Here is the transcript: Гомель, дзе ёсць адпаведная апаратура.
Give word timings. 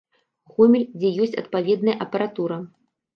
Гомель, 0.53 0.85
дзе 0.99 1.11
ёсць 1.25 1.35
адпаведная 1.41 1.95
апаратура. 2.07 2.59